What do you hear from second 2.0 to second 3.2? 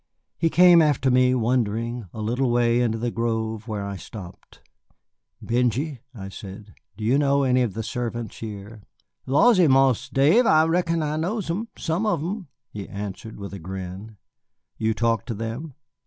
a little way into the